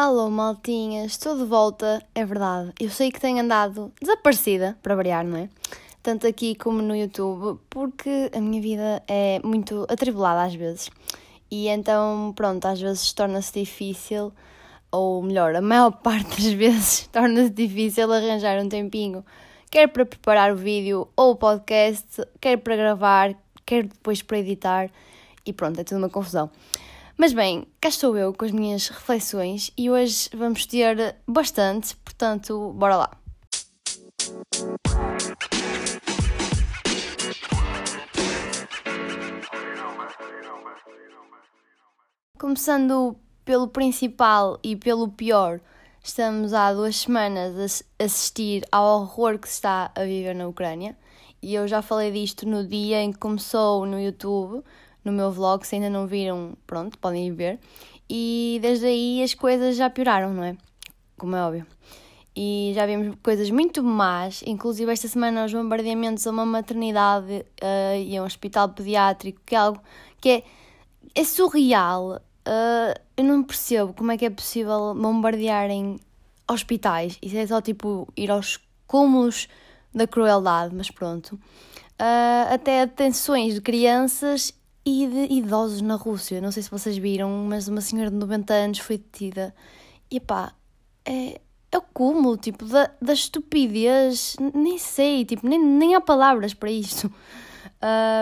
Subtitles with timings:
[0.00, 2.72] Alô, maltinha, estou de volta, é verdade.
[2.78, 5.48] Eu sei que tenho andado desaparecida, para variar, não é?
[6.00, 10.88] Tanto aqui como no YouTube, porque a minha vida é muito atribulada às vezes.
[11.50, 14.32] E então, pronto, às vezes torna-se difícil,
[14.92, 19.24] ou melhor, a maior parte das vezes torna-se difícil arranjar um tempinho,
[19.68, 23.34] quer para preparar o vídeo ou o podcast, quer para gravar,
[23.66, 24.92] quer depois para editar,
[25.44, 26.48] e pronto, é tudo uma confusão.
[27.20, 32.72] Mas bem, cá estou eu com as minhas reflexões e hoje vamos ter bastante, portanto,
[32.76, 33.10] bora lá.
[42.38, 45.60] Começando pelo principal e pelo pior,
[46.00, 50.96] estamos há duas semanas a assistir ao horror que se está a viver na Ucrânia.
[51.42, 54.62] E eu já falei disto no dia em que começou no YouTube,
[55.10, 55.66] no meu vlog.
[55.66, 57.58] Se ainda não viram, pronto, podem ver.
[58.08, 60.56] E desde aí as coisas já pioraram, não é?
[61.16, 61.66] Como é óbvio.
[62.34, 67.96] E já vimos coisas muito más, inclusive esta semana os bombardeamentos a uma maternidade uh,
[68.00, 69.80] e a um hospital pediátrico, que é algo
[70.20, 70.44] que é,
[71.16, 72.20] é surreal.
[72.46, 75.98] Uh, eu não percebo como é que é possível bombardearem
[76.48, 77.18] hospitais.
[77.20, 79.48] Isso é só tipo ir aos cúmulos
[79.92, 81.34] da crueldade, mas pronto.
[82.00, 84.52] Uh, até detenções de crianças
[84.88, 86.40] e de idosos na Rússia.
[86.40, 89.54] Não sei se vocês viram, mas uma senhora de 90 anos foi detida.
[90.10, 90.54] E pá,
[91.04, 91.38] é,
[91.70, 94.36] é o cúmulo, tipo, da, da estupidez.
[94.54, 97.12] Nem sei, tipo, nem, nem há palavras para isto.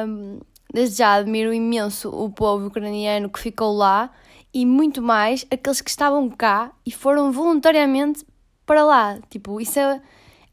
[0.09, 0.41] Um,
[0.75, 4.11] desde já admiro imenso o povo ucraniano que ficou lá
[4.53, 8.27] e muito mais aqueles que estavam cá e foram voluntariamente
[8.67, 9.21] para lá.
[9.31, 10.03] Tipo, isso é,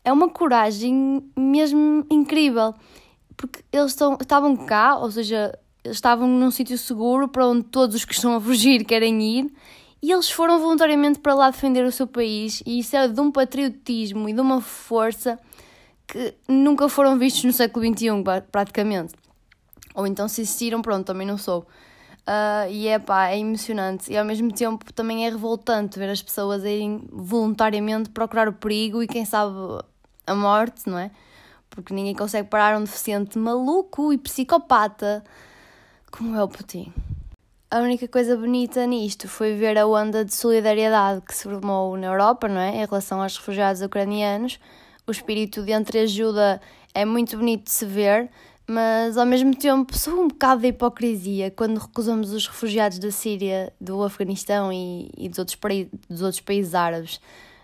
[0.03, 2.75] é uma coragem mesmo incrível.
[3.35, 8.05] Porque eles estão, estavam cá, ou seja, estavam num sítio seguro para onde todos os
[8.05, 9.53] que estão a fugir querem ir
[10.01, 13.31] e eles foram voluntariamente para lá defender o seu país e isso é de um
[13.31, 15.39] patriotismo e de uma força
[16.05, 18.07] que nunca foram vistos no século XXI,
[18.51, 19.13] praticamente.
[19.95, 21.65] Ou então se existiram, pronto, também não sou.
[22.27, 26.21] Uh, e é pá, é emocionante e ao mesmo tempo também é revoltante ver as
[26.21, 29.53] pessoas irem voluntariamente procurar o perigo e quem sabe
[30.25, 31.11] a morte, não é?
[31.69, 35.23] Porque ninguém consegue parar um deficiente maluco e psicopata
[36.15, 36.93] como é o Putin.
[37.71, 42.05] A única coisa bonita nisto foi ver a onda de solidariedade que se formou na
[42.05, 42.83] Europa, não é?
[42.83, 44.59] Em relação aos refugiados ucranianos.
[45.07, 46.61] O espírito de entreajuda
[46.93, 48.29] é muito bonito de se ver,
[48.67, 53.73] mas ao mesmo tempo sou um bocado de hipocrisia quando recusamos os refugiados da Síria,
[53.81, 55.57] do Afeganistão e, e dos, outros
[56.07, 57.19] dos outros países árabes.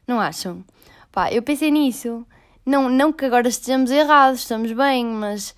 [0.07, 0.65] Não acham?
[1.11, 2.25] Pá, eu pensei nisso.
[2.65, 5.55] Não, não que agora estejamos errados, estamos bem, mas.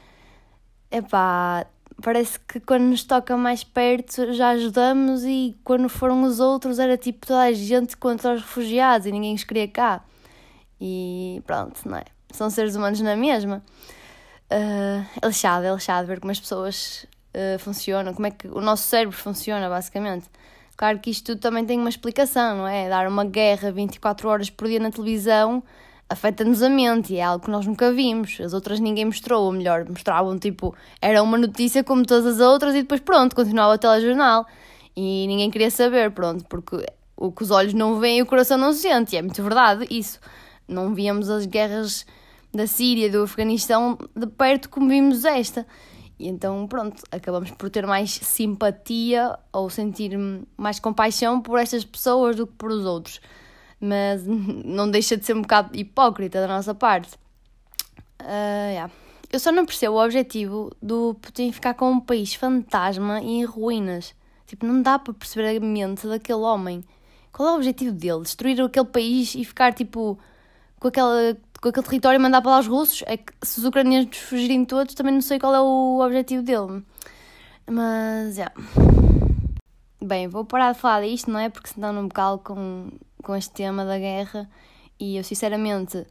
[0.91, 1.66] É pá,
[2.02, 6.98] parece que quando nos toca mais perto já ajudamos e quando foram os outros era
[6.98, 10.04] tipo toda a gente contra os refugiados e ninguém os queria cá.
[10.80, 12.06] E pronto, não é?
[12.32, 13.64] São seres humanos na mesma.
[14.52, 18.60] Uh, é lixado, é lixado ver como as pessoas uh, funcionam, como é que o
[18.60, 20.26] nosso cérebro funciona, basicamente.
[20.76, 22.90] Claro que isto também tem uma explicação, não é?
[22.90, 25.64] Dar uma guerra 24 horas por dia na televisão
[26.12, 28.40] afeta-nos a mente e é algo que nós nunca vimos.
[28.42, 32.76] As outras ninguém mostrou, ou melhor, mostravam tipo, era uma notícia como todas as outras
[32.76, 34.46] e depois pronto, continuava o telejornal
[34.96, 36.86] e ninguém queria saber, pronto, porque
[37.16, 39.88] o que os olhos não veem e o coração não sente, e é muito verdade
[39.90, 40.20] isso.
[40.68, 42.06] Não víamos as guerras
[42.54, 45.66] da Síria, do Afeganistão de perto como vimos esta.
[46.20, 50.18] E então, pronto, acabamos por ter mais simpatia ou sentir
[50.58, 53.22] mais compaixão por estas pessoas do que por os outros
[53.81, 57.16] mas não deixa de ser um bocado hipócrita da nossa parte.
[58.22, 58.92] Uh, yeah.
[59.31, 63.46] Eu só não percebo o objetivo do Putin ficar com um país fantasma e em
[63.46, 64.14] ruínas.
[64.46, 66.84] Tipo, não dá para perceber a mente daquele homem.
[67.31, 68.24] Qual é o objetivo dele?
[68.24, 70.20] Destruir aquele país e ficar, tipo,
[70.78, 73.03] com, aquela, com aquele território e mandar para lá os russos?
[73.08, 76.84] É que se os ucranianos fugirem todos, também não sei qual é o objetivo dele.
[77.66, 78.53] Mas, yeah.
[80.03, 81.47] Bem, vou parar de falar disto, não é?
[81.47, 82.90] Porque senão não me calo com
[83.22, 84.50] com este tema da guerra
[85.00, 86.06] e eu sinceramente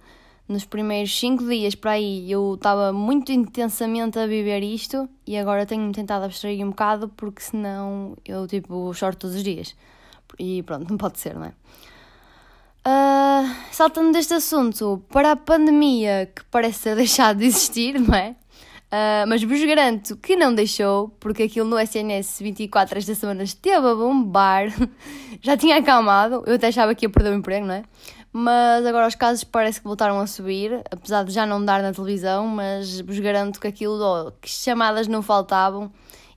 [0.48, 5.64] nos primeiros cinco dias para aí eu estava muito intensamente a viver isto e agora
[5.64, 9.76] tenho-me tentado abstrair um bocado porque senão eu tipo choro todos os dias
[10.38, 11.52] e pronto, não pode ser, não é?
[12.80, 18.34] Uh, saltando deste assunto para a pandemia que parece ter deixado de existir, não é?
[18.92, 23.86] Uh, mas vos garanto que não deixou, porque aquilo no SNS 24 esta semana esteve
[23.86, 24.66] a bombar.
[25.40, 27.84] Já tinha acalmado, eu até achava que ia perder o emprego, não é?
[28.32, 31.92] Mas agora os casos parece que voltaram a subir, apesar de já não dar na
[31.92, 35.90] televisão, mas vos garanto que aquilo, oh, que chamadas não faltavam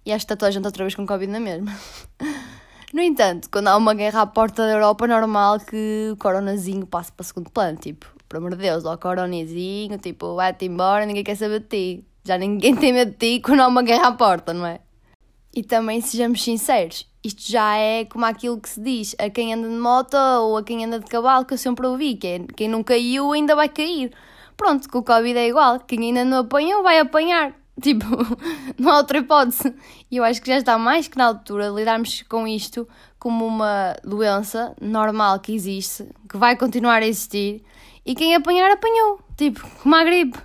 [0.06, 1.72] e acho que está toda a gente outra vez com Covid na mesma.
[2.94, 7.12] No entanto, quando há uma guerra à porta da Europa, normal que o coronazinho passe
[7.12, 7.76] para segundo plano.
[7.80, 12.08] Tipo, por amor de Deus, ó, coronazinho, tipo, vai-te embora, ninguém quer saber de ti.
[12.24, 14.80] Já ninguém tem medo de ti quando há uma guerra à porta, não é?
[15.56, 19.70] E também sejamos sinceros, isto já é como aquilo que se diz a quem anda
[19.70, 22.68] de moto ou a quem anda de cavalo, que eu sempre ouvi, que é quem
[22.68, 24.12] não caiu ainda vai cair.
[24.58, 27.54] Pronto, com o Covid é igual, quem ainda não apanhou vai apanhar.
[27.82, 28.06] Tipo,
[28.78, 29.74] não há outra hipótese.
[30.12, 32.88] E eu acho que já está mais que na altura lidarmos com isto
[33.18, 37.64] como uma doença normal que existe, que vai continuar a existir,
[38.06, 39.20] e quem apanhar, apanhou.
[39.38, 40.38] Tipo, como a gripe.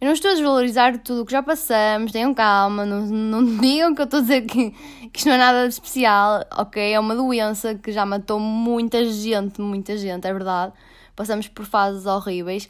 [0.00, 3.94] Eu não estou a desvalorizar tudo o que já passamos, tenham calma, não, não digam
[3.94, 6.94] que eu estou a dizer que, que isto não é nada de especial, ok?
[6.94, 10.72] É uma doença que já matou muita gente, muita gente, é verdade.
[11.14, 12.64] Passamos por fases horríveis.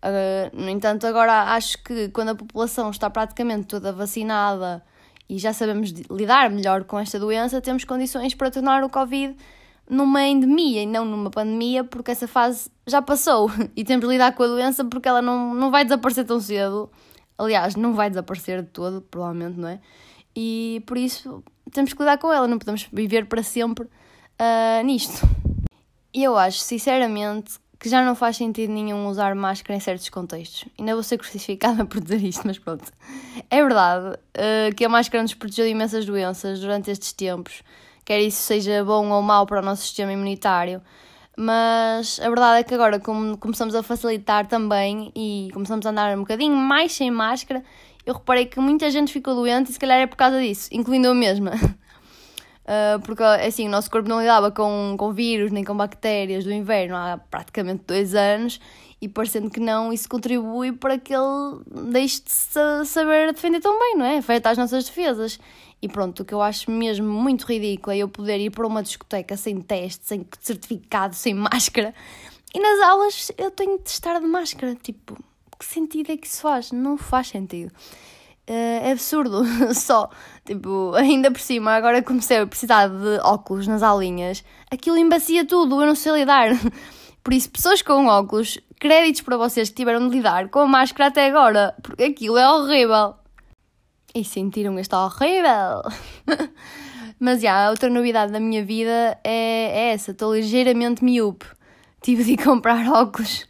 [0.00, 4.80] Uh, no entanto, agora acho que quando a população está praticamente toda vacinada
[5.28, 9.34] e já sabemos lidar melhor com esta doença, temos condições para tornar o Covid
[9.88, 14.34] numa endemia e não numa pandemia, porque essa fase já passou e temos de lidar
[14.34, 16.90] com a doença porque ela não, não vai desaparecer tão cedo.
[17.38, 19.80] Aliás, não vai desaparecer de todo, provavelmente, não é?
[20.34, 25.26] E por isso temos que lidar com ela, não podemos viver para sempre uh, nisto.
[26.12, 30.64] E eu acho, sinceramente, que já não faz sentido nenhum usar máscara em certos contextos.
[30.78, 32.90] Ainda vou ser crucificada por dizer isto, mas pronto.
[33.50, 37.62] É verdade uh, que a máscara nos protegeu de imensas doenças durante estes tempos
[38.06, 40.80] quer isso seja bom ou mau para o nosso sistema imunitário.
[41.36, 46.16] Mas a verdade é que agora, como começamos a facilitar também e começamos a andar
[46.16, 47.62] um bocadinho mais sem máscara,
[48.06, 51.08] eu reparei que muita gente ficou doente e se calhar é por causa disso, incluindo
[51.08, 51.50] eu mesma.
[51.50, 56.52] Uh, porque assim, o nosso corpo não lidava com, com vírus nem com bactérias do
[56.52, 58.60] inverno há praticamente dois anos
[59.00, 61.60] e parecendo que não, isso contribui para que ele
[61.90, 64.18] deixe de saber defender tão bem, não é?
[64.18, 65.38] Afeta as nossas defesas.
[65.80, 68.82] E pronto, o que eu acho mesmo muito ridículo é eu poder ir para uma
[68.82, 71.94] discoteca sem teste, sem certificado, sem máscara.
[72.54, 74.74] E nas aulas eu tenho de estar de máscara.
[74.74, 75.16] Tipo,
[75.58, 76.72] que sentido é que isso faz?
[76.72, 77.70] Não faz sentido.
[78.48, 79.42] Uh, é absurdo,
[79.74, 80.08] só.
[80.44, 84.44] Tipo, ainda por cima, agora comecei a precisar de óculos nas aulinhas.
[84.70, 86.50] Aquilo embacia tudo, eu não sei lidar.
[87.22, 91.08] Por isso, pessoas com óculos, créditos para vocês que tiveram de lidar com a máscara
[91.08, 93.16] até agora, porque aquilo é horrível
[94.16, 95.82] e sentiram este horrível.
[97.20, 101.46] Mas já, outra novidade da minha vida é, é essa, estou ligeiramente miúpe.
[102.00, 103.46] Tive de comprar óculos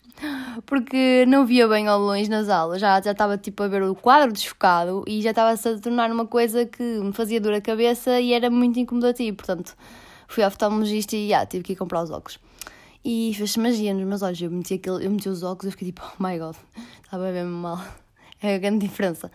[0.65, 2.81] porque não via bem ao longe nas aulas.
[2.81, 6.27] Já, já estava tipo a ver o quadro desfocado e já estava-se a tornar uma
[6.27, 9.37] coisa que me fazia dor a cabeça e era muito incomodativo.
[9.37, 9.77] Portanto,
[10.27, 12.39] fui ao oftalmologista e já, tive que ir comprar os óculos.
[13.05, 14.41] E fez magia nos meus olhos.
[14.41, 16.57] Eu meti, aquele, eu meti os óculos e fiquei tipo, oh my god,
[17.05, 17.81] estava bem mal.
[18.43, 19.31] É a grande diferença.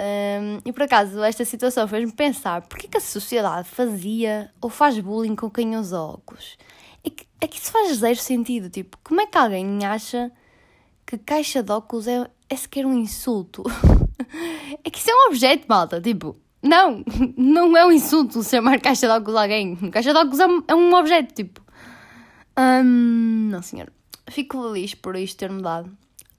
[0.00, 4.98] Um, e por acaso, esta situação fez-me pensar porquê que a sociedade fazia ou faz
[4.98, 6.56] bullying com quem usa óculos?
[7.04, 8.70] É que, é que isso faz zero sentido.
[8.70, 10.32] Tipo, como é que alguém acha
[11.04, 13.62] que caixa de óculos é, é sequer um insulto?
[14.82, 16.00] é que isso é um objeto, malta.
[16.00, 17.04] Tipo, não,
[17.36, 19.76] não é um insulto chamar caixa de óculos a alguém.
[19.90, 21.60] Caixa de óculos é, é um objeto, tipo.
[22.58, 23.92] Um, não, senhor.
[24.30, 25.88] Fico feliz por isto ter mudado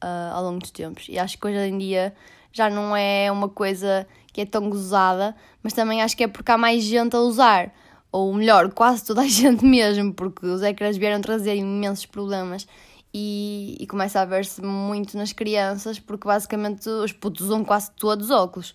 [0.03, 1.05] uh, ao longo dos tempos.
[1.09, 2.15] E acho que hoje em dia
[2.51, 6.51] já não é uma coisa que é tão gozada, mas também acho que é porque
[6.51, 7.73] há mais gente a usar.
[8.11, 12.67] Ou melhor, quase toda a gente mesmo, porque os ecrãs vieram trazer imensos problemas
[13.13, 18.29] e, e começa a ver-se muito nas crianças, porque basicamente os putos usam quase todos
[18.29, 18.73] óculos.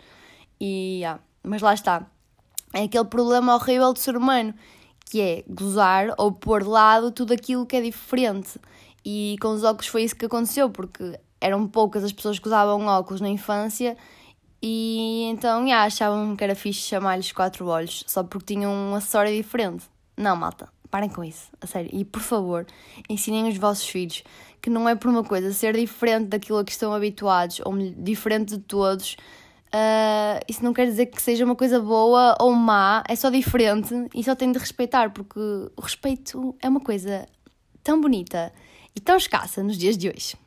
[0.60, 2.06] E, yeah, mas lá está.
[2.72, 4.54] É aquele problema horrível do ser humano,
[5.04, 8.58] que é gozar ou pôr de lado tudo aquilo que é diferente.
[9.04, 12.86] E com os óculos foi isso que aconteceu, porque eram poucas as pessoas que usavam
[12.86, 13.96] óculos na infância
[14.60, 19.32] e então yeah, achavam que era fixe chamar-lhes quatro olhos só porque tinham um acessório
[19.32, 19.84] diferente.
[20.16, 21.90] Não, malta, parem com isso, a sério.
[21.92, 22.66] E por favor,
[23.08, 24.24] ensinem os vossos filhos
[24.60, 28.56] que não é por uma coisa ser diferente daquilo a que estão habituados ou diferente
[28.56, 29.16] de todos.
[29.66, 33.94] Uh, isso não quer dizer que seja uma coisa boa ou má, é só diferente
[34.12, 37.28] e só tem de respeitar, porque o respeito é uma coisa
[37.84, 38.52] tão bonita
[38.96, 40.45] e tão escassa nos dias de hoje.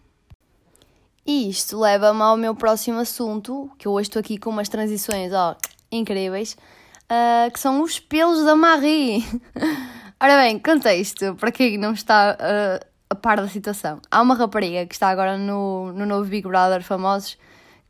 [1.30, 5.32] E isto leva-me ao meu próximo assunto, que eu hoje estou aqui com umas transições
[5.32, 5.56] ó,
[5.92, 6.58] incríveis,
[7.04, 9.24] uh, que são os pelos da Marie.
[10.20, 14.02] Ora bem, contexto, para quem não está uh, a par da situação.
[14.10, 17.38] Há uma rapariga que está agora no, no novo Big Brother Famosos,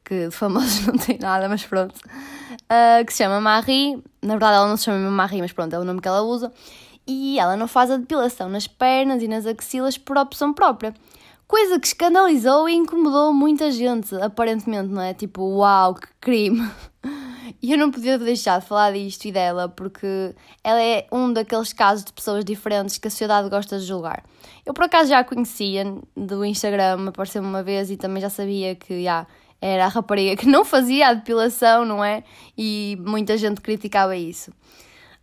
[0.04, 4.04] que de famosos não tem nada, mas pronto, uh, que se chama Marie.
[4.22, 6.52] Na verdade, ela não se chama Marie, mas pronto, é o nome que ela usa.
[7.08, 10.94] E ela não faz a depilação nas pernas e nas axilas por opção própria.
[11.50, 15.16] Coisa que escandalizou e incomodou muita gente, aparentemente, não é?
[15.16, 16.62] Tipo, uau, que crime!
[17.64, 21.74] E eu não podia deixar de falar disto e dela, porque ela é um daqueles
[21.74, 24.24] casos de pessoas diferentes que a sociedade gosta de julgar.
[24.64, 25.84] Eu por acaso já a conhecia
[26.16, 29.26] do Instagram, apareceu uma vez e também já sabia que já,
[29.60, 32.24] era a rapariga que não fazia a depilação, não é?
[32.56, 34.54] E muita gente criticava isso.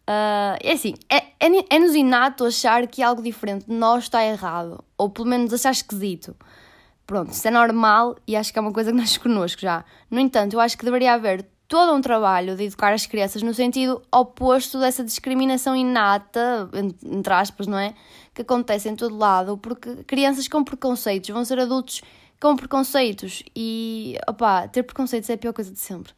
[0.09, 4.25] Uh, é assim, é, é, é nos inato achar que algo diferente de nós está
[4.25, 6.37] errado, ou pelo menos achar esquisito.
[7.07, 9.85] Pronto, isso é normal e acho que é uma coisa que nasce connosco já.
[10.11, 13.53] No entanto, eu acho que deveria haver todo um trabalho de educar as crianças no
[13.53, 16.71] sentido oposto dessa discriminação inata,
[17.05, 17.93] entre aspas, não é?
[18.33, 22.03] Que acontece em todo lado, porque crianças com preconceitos vão ser adultos
[22.41, 26.13] com preconceitos e, opá, ter preconceitos é a pior coisa de sempre.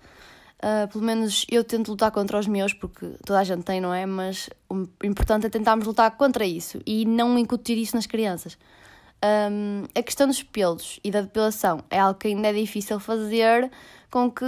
[0.59, 3.95] Uh, pelo menos eu tento lutar contra os meus, porque toda a gente tem, não
[3.95, 4.05] é?
[4.07, 8.59] Mas o importante é tentarmos lutar contra isso e não incutir isso nas crianças.
[9.25, 13.71] Um, a questão dos pelos e da depilação é algo que ainda é difícil fazer
[14.11, 14.45] com que,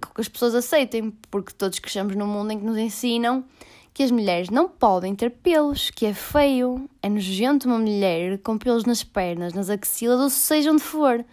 [0.00, 3.44] com que as pessoas aceitem, porque todos crescemos num mundo em que nos ensinam
[3.92, 8.58] que as mulheres não podem ter pelos, que é feio, é nojento uma mulher com
[8.58, 11.24] pelos nas pernas, nas axilas ou seja onde for.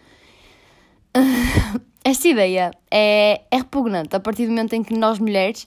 [2.05, 5.65] Esta ideia é, é repugnante a partir do momento em que nós mulheres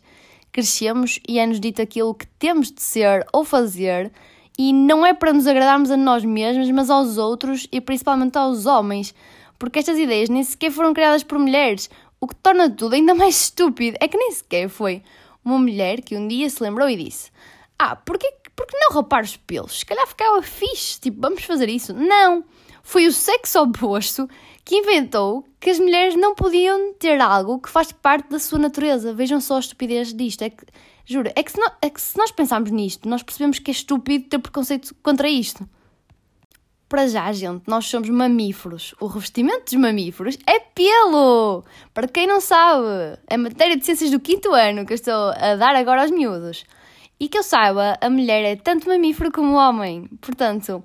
[0.53, 4.13] crescemos e é-nos dito aquilo que temos de ser ou fazer
[4.59, 8.67] e não é para nos agradarmos a nós mesmos, mas aos outros e principalmente aos
[8.67, 9.15] homens,
[9.59, 11.89] porque estas ideias nem sequer foram criadas por mulheres,
[12.21, 15.03] o que torna tudo ainda mais estúpido é que nem sequer foi
[15.43, 17.31] uma mulher que um dia se lembrou e disse:
[17.79, 19.79] Ah, porquê, porquê não rapar os pelos?
[19.79, 21.95] Se calhar ficava fixe, tipo, vamos fazer isso.
[21.95, 22.45] Não!
[22.83, 24.29] Foi o sexo oposto
[24.67, 29.15] que inventou que as mulheres não podiam ter algo que faz parte da sua natureza.
[29.15, 30.43] Vejam só a estupidez disto.
[30.43, 30.67] É que,
[31.05, 33.73] juro, é que, se nós, é que se nós pensarmos nisto, nós percebemos que é
[33.73, 35.67] estúpido ter preconceito contra isto.
[36.89, 38.93] Para já, gente, nós somos mamíferos.
[39.01, 41.65] O revestimento dos mamíferos é pelo!
[41.95, 45.55] Para quem não sabe, é matéria de ciências do quinto ano que eu estou a
[45.55, 46.65] dar agora aos miúdos.
[47.21, 50.09] E que eu saiba, a mulher é tanto mamífero como o homem.
[50.21, 50.83] Portanto,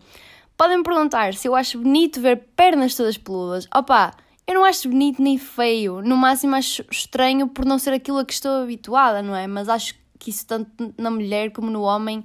[0.61, 3.67] podem me perguntar se eu acho bonito ver pernas todas peludas.
[3.75, 4.11] Opa,
[4.45, 6.03] eu não acho bonito nem feio.
[6.03, 9.47] No máximo acho estranho por não ser aquilo a que estou habituada, não é?
[9.47, 12.23] Mas acho que isso tanto na mulher como no homem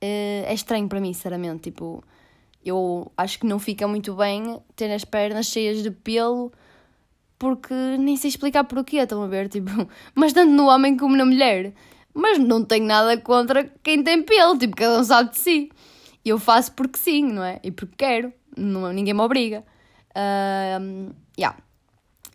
[0.00, 1.62] eh, é estranho para mim, sinceramente.
[1.72, 2.04] Tipo
[2.64, 6.52] eu acho que não fica muito bem ter as pernas cheias de pelo,
[7.36, 9.48] porque nem sei explicar porquê, estão a ver?
[9.50, 11.74] Tipo, mas tanto no homem como na mulher.
[12.14, 15.70] Mas não tenho nada contra quem tem pelo, tipo, cada um sabe de si.
[16.24, 17.60] Eu faço porque sim, não é?
[17.62, 19.64] E porque quero, não, ninguém me obriga.
[20.10, 21.56] Uh, yeah.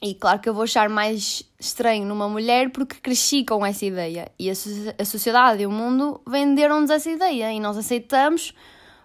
[0.02, 4.32] E claro que eu vou achar mais estranho numa mulher porque cresci com essa ideia.
[4.40, 8.54] E a, a sociedade e o mundo venderam-nos essa ideia e nós aceitamos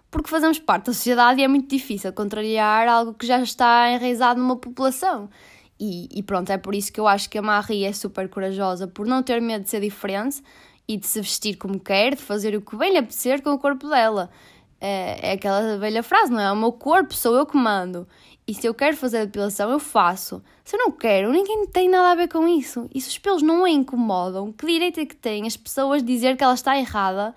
[0.09, 4.39] porque fazemos parte da sociedade e é muito difícil contrariar algo que já está enraizado
[4.39, 5.29] numa população.
[5.77, 8.87] E, e, pronto, é por isso que eu acho que a Marie é super corajosa
[8.87, 10.41] por não ter medo de ser diferente
[10.87, 13.59] e de se vestir como quer, de fazer o que bem lhe apetecer com o
[13.59, 14.29] corpo dela.
[14.79, 16.51] É, é aquela velha frase, não é?
[16.51, 18.07] O meu corpo sou eu que mando.
[18.47, 20.41] E se eu quero fazer a depilação, eu faço.
[20.63, 22.87] Se eu não quero, ninguém tem nada a ver com isso.
[22.93, 26.37] E se os pelos não a incomodam, que direito é que têm as pessoas dizer
[26.37, 27.33] que ela está errada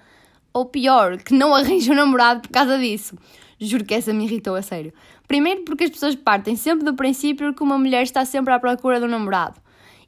[0.53, 3.17] ou pior, que não arranja um namorado por causa disso.
[3.59, 4.93] Juro que essa me irritou a sério.
[5.27, 8.99] Primeiro, porque as pessoas partem sempre do princípio que uma mulher está sempre à procura
[8.99, 9.61] um namorado.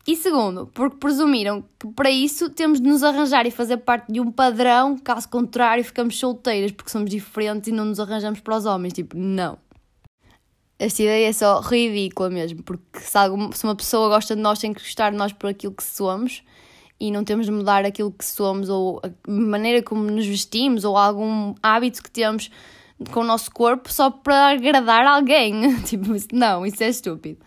[0.07, 4.21] E segundo, porque presumiram que para isso temos de nos arranjar e fazer parte de
[4.21, 8.65] um padrão, caso contrário, ficamos solteiras porque somos diferentes e não nos arranjamos para os
[8.65, 8.95] homens.
[8.95, 9.59] Tipo, não.
[10.79, 14.59] Esta ideia é só ridícula mesmo, porque se, alguma, se uma pessoa gosta de nós,
[14.59, 16.43] tem que gostar de nós por aquilo que somos
[16.99, 20.97] e não temos de mudar aquilo que somos ou a maneira como nos vestimos ou
[20.97, 22.51] algum hábito que temos
[23.13, 25.77] com o nosso corpo só para agradar alguém.
[25.85, 27.39] tipo, não, isso é estúpido.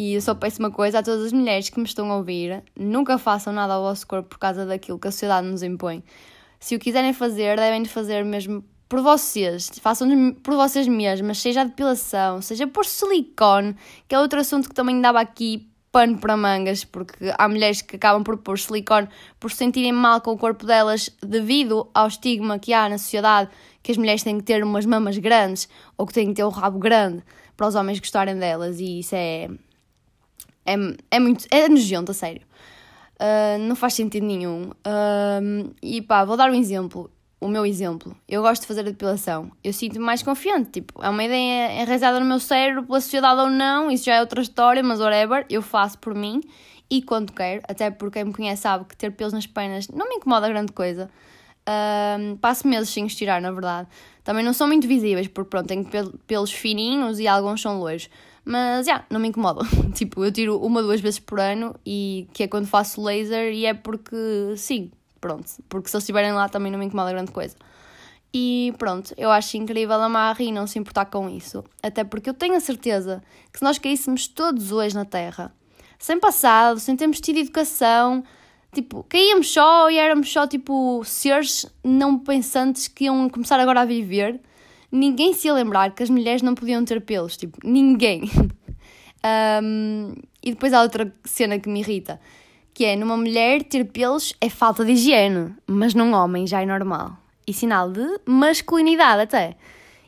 [0.00, 2.64] E eu só peço uma coisa a todas as mulheres que me estão a ouvir:
[2.74, 6.02] nunca façam nada ao vosso corpo por causa daquilo que a sociedade nos impõe.
[6.58, 11.64] Se o quiserem fazer, devem fazer mesmo por vocês, façam por vocês mesmas, seja a
[11.64, 13.76] depilação, seja por silicone,
[14.08, 17.96] que é outro assunto que também dava aqui pano para mangas, porque há mulheres que
[17.96, 19.06] acabam por pôr silicone
[19.38, 23.50] por se sentirem mal com o corpo delas devido ao estigma que há na sociedade
[23.82, 26.48] que as mulheres têm que ter umas mamas grandes ou que têm que ter um
[26.48, 27.22] rabo grande
[27.54, 29.50] para os homens gostarem delas e isso é.
[30.74, 31.46] É, é muito.
[31.50, 32.42] é nojento, a sério.
[33.20, 34.70] Uh, não faz sentido nenhum.
[34.70, 37.10] Uh, e pá, vou dar um exemplo
[37.40, 38.14] o meu exemplo.
[38.28, 39.50] Eu gosto de fazer a depilação.
[39.64, 40.70] Eu sinto-me mais confiante.
[40.72, 44.20] Tipo, é uma ideia enraizada no meu cérebro, pela sociedade ou não, isso já é
[44.20, 46.42] outra história, mas whatever, eu faço por mim
[46.90, 50.08] e quando quero, até porque quem me conhece sabe que ter pelos nas pernas não
[50.08, 51.08] me incomoda grande coisa.
[52.18, 53.88] Um, passo meses sem estirar, na verdade.
[54.24, 55.86] Também não são muito visíveis, porque pronto, tenho
[56.26, 58.10] pelos fininhos e alguns são loiros.
[58.44, 59.60] Mas, já, yeah, não me incomoda.
[59.94, 63.66] tipo, eu tiro uma, duas vezes por ano e que é quando faço laser e
[63.66, 64.16] é porque,
[64.56, 65.50] sim, pronto.
[65.68, 67.54] Porque se eles estiverem lá também não me incomoda grande coisa.
[68.32, 71.64] E pronto, eu acho incrível a Marie não se importar com isso.
[71.82, 75.52] Até porque eu tenho a certeza que se nós caíssemos todos hoje na Terra,
[75.98, 78.22] sem passado, sem termos tido educação,
[78.72, 83.84] tipo, caíamos só e éramos só tipo seres não pensantes que iam começar agora a
[83.84, 84.40] viver,
[84.90, 88.22] ninguém se ia lembrar que as mulheres não podiam ter pelos, tipo, ninguém.
[89.62, 92.20] um, e depois há outra cena que me irrita,
[92.72, 96.66] que é numa mulher ter pelos é falta de higiene, mas num homem já é
[96.66, 97.16] normal
[97.46, 99.56] e sinal de masculinidade até.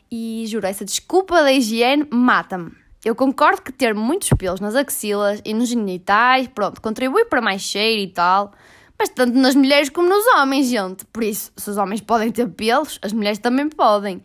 [0.09, 2.71] E juro, essa desculpa da higiene mata-me.
[3.03, 7.61] Eu concordo que ter muitos pelos nas axilas e nos genitais, pronto, contribui para mais
[7.61, 8.53] cheiro e tal,
[8.97, 11.05] mas tanto nas mulheres como nos homens, gente.
[11.07, 14.23] Por isso, se os homens podem ter pelos, as mulheres também podem.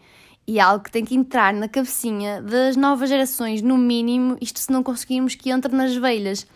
[0.49, 4.59] E é algo que tem que entrar na cabecinha das novas gerações, no mínimo, isto
[4.59, 6.47] se não conseguirmos que entre nas velhas.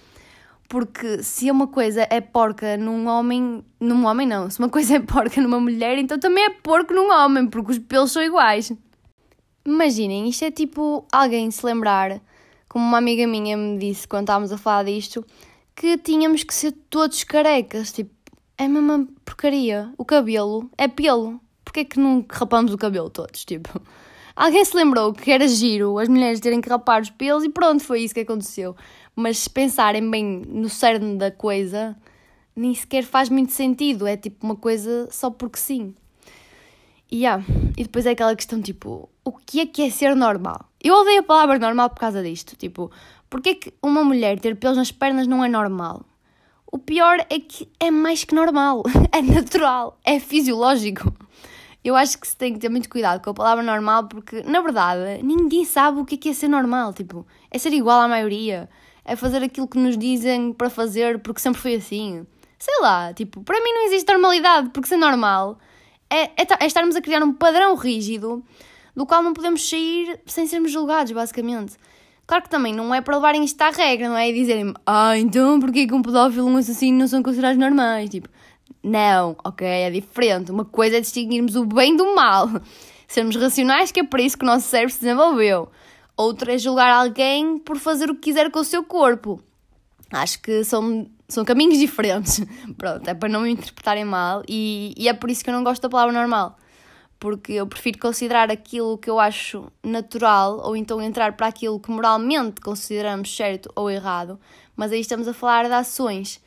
[0.66, 3.62] Porque se uma coisa é porca num homem.
[3.78, 4.48] Num homem não.
[4.48, 7.78] Se uma coisa é porca numa mulher, então também é porco num homem, porque os
[7.78, 8.72] pelos são iguais.
[9.62, 12.18] Imaginem, isto é tipo alguém se lembrar,
[12.70, 15.22] como uma amiga minha me disse quando estávamos a falar disto,
[15.76, 17.92] que tínhamos que ser todos carecas.
[17.92, 18.10] Tipo,
[18.56, 19.92] é a mesma porcaria.
[19.98, 21.38] O cabelo é pelo.
[21.64, 23.44] Porquê é que não rapamos o cabelo todos?
[23.44, 23.80] Tipo,
[24.36, 27.82] alguém se lembrou que era giro as mulheres terem que rapar os pelos e pronto,
[27.82, 28.76] foi isso que aconteceu
[29.14, 31.96] mas se pensarem bem no cerne da coisa,
[32.56, 34.06] nem sequer faz muito sentido.
[34.06, 35.94] É tipo uma coisa só porque sim.
[37.10, 37.44] E, yeah.
[37.76, 40.64] e depois é aquela questão tipo, o que é que é ser normal?
[40.82, 42.56] Eu odeio a palavra normal por causa disto.
[42.56, 42.90] Tipo,
[43.28, 46.04] porque é que uma mulher ter pelos nas pernas não é normal?
[46.70, 51.12] O pior é que é mais que normal, é natural, é fisiológico.
[51.84, 54.60] Eu acho que se tem que ter muito cuidado com a palavra normal porque, na
[54.60, 56.92] verdade, ninguém sabe o que é, que é ser normal.
[56.92, 58.68] Tipo, é ser igual à maioria
[59.04, 62.26] é fazer aquilo que nos dizem para fazer porque sempre foi assim.
[62.58, 65.58] Sei lá, tipo, para mim não existe normalidade, porque ser normal
[66.08, 68.44] é, é, é estarmos a criar um padrão rígido
[68.94, 71.76] do qual não podemos sair sem sermos julgados, basicamente.
[72.26, 74.30] Claro que também não é para levarem isto à regra, não é?
[74.30, 78.08] E dizerem ah, então porquê que um pedófilo e um assassino não são considerados normais?
[78.08, 78.28] Tipo,
[78.82, 80.50] não, ok, é diferente.
[80.50, 82.48] Uma coisa é distinguirmos o bem do mal.
[83.06, 85.68] Sermos racionais, que é para isso que o nosso cérebro se desenvolveu.
[86.16, 89.42] Outra é julgar alguém por fazer o que quiser com o seu corpo.
[90.10, 92.40] Acho que são, são caminhos diferentes.
[92.76, 95.64] Pronto, é para não me interpretarem mal e, e é por isso que eu não
[95.64, 96.58] gosto da palavra normal.
[97.18, 101.90] Porque eu prefiro considerar aquilo que eu acho natural ou então entrar para aquilo que
[101.90, 104.38] moralmente consideramos certo ou errado,
[104.76, 106.40] mas aí estamos a falar de ações.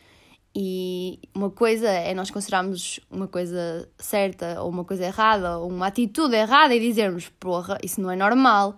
[0.55, 5.87] E uma coisa é nós considerarmos uma coisa certa ou uma coisa errada, ou uma
[5.87, 8.77] atitude errada e dizermos, porra, isso não é normal.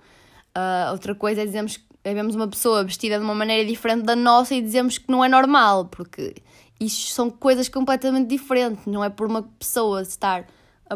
[0.58, 1.80] Uh, outra coisa é dizermos
[2.14, 5.30] vemos uma pessoa vestida de uma maneira diferente da nossa e dizemos que não é
[5.30, 6.36] normal, porque
[6.80, 8.86] isto são coisas completamente diferentes.
[8.86, 10.48] Não é por uma pessoa estar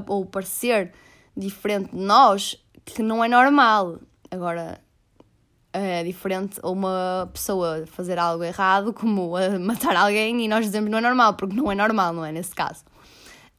[0.08, 0.94] ou parecer
[1.36, 4.00] diferente de nós que não é normal.
[4.30, 4.80] Agora,
[5.74, 11.02] é diferente uma pessoa fazer algo errado, como matar alguém, e nós dizemos não é
[11.02, 12.32] normal, porque não é normal, não é?
[12.32, 12.84] Nesse caso.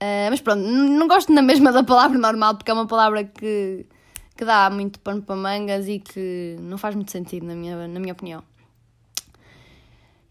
[0.02, 3.86] Uh, mas pronto, não gosto na mesma da palavra normal, porque é uma palavra que
[4.36, 8.00] que dá muito pano para mangas e que não faz muito sentido, na minha, na
[8.00, 8.42] minha opinião.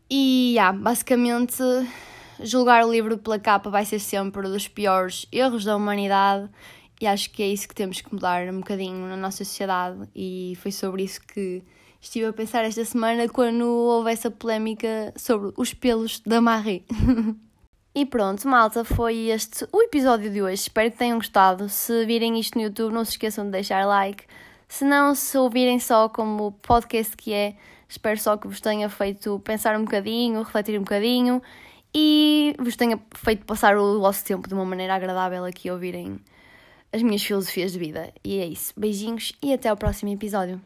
[0.10, 1.63] E, yeah, basicamente,
[2.41, 6.50] julgar o livro pela capa vai ser sempre dos piores erros da humanidade
[7.02, 10.54] e acho que é isso que temos que mudar um bocadinho na nossa sociedade e
[10.62, 11.64] foi sobre isso que
[12.00, 16.86] estive a pensar esta semana quando houve essa polémica sobre os pelos da Marie.
[17.94, 20.62] E pronto, malta, foi este o episódio de hoje.
[20.62, 21.68] Espero que tenham gostado.
[21.68, 24.24] Se virem isto no YouTube, não se esqueçam de deixar like.
[24.66, 27.54] Se não, se ouvirem só como podcast que é,
[27.90, 31.42] espero só que vos tenha feito pensar um bocadinho, refletir um bocadinho
[31.94, 36.18] e vos tenha feito passar o vosso tempo de uma maneira agradável aqui ouvirem
[36.93, 38.13] as minhas filosofias de vida.
[38.23, 38.73] E é isso.
[38.77, 40.62] Beijinhos e até ao próximo episódio.